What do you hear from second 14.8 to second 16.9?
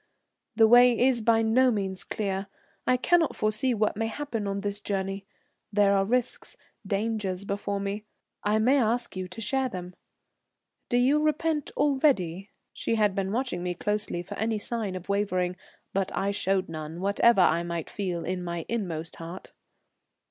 of wavering, but I showed